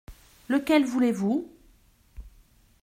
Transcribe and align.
Lequel 0.49 0.83
voulez-vous? 0.83 1.47